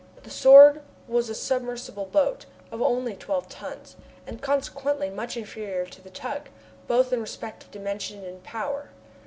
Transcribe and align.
The 0.23 0.31
Sword 0.31 0.81
was 1.07 1.29
a 1.29 1.35
submersible 1.35 2.07
boat 2.07 2.47
of 2.71 2.81
only 2.81 3.13
twelve 3.15 3.47
tons, 3.47 3.97
and 4.25 4.41
consequently 4.41 5.11
much 5.11 5.37
inferior 5.37 5.85
to 5.85 6.01
the 6.01 6.09
tug, 6.09 6.49
both 6.87 7.13
in 7.13 7.21
respect 7.21 7.65
of 7.65 7.69
dimensions 7.69 8.25
and 8.25 8.41
power. 8.43 8.89